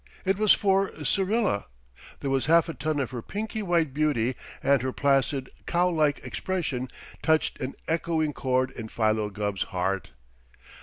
It 0.25 0.39
was 0.39 0.51
for 0.51 0.91
Syrilla. 1.05 1.67
There 2.21 2.31
was 2.31 2.47
half 2.47 2.67
a 2.67 2.73
ton 2.73 2.99
of 2.99 3.11
her 3.11 3.21
pinky 3.21 3.61
white 3.61 3.93
beauty, 3.93 4.33
and 4.63 4.81
her 4.81 4.91
placid, 4.91 5.51
cow 5.67 5.89
like 5.89 6.23
expression 6.23 6.87
touched 7.21 7.59
an 7.61 7.75
echoing 7.87 8.33
chord 8.33 8.71
in 8.71 8.87
Philo 8.87 9.29
Gubb's 9.29 9.61
heart. 9.69 10.09